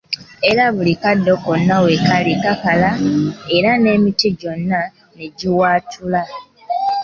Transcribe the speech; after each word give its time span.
Era 0.49 0.63
buli 0.75 0.93
kaddo 1.03 1.33
konna 1.43 1.75
wekali 1.85 2.33
kakala 2.43 2.91
era 3.55 3.71
n'emiti 3.77 4.27
gyonna 4.39 4.79
negiwaatula. 5.15 6.21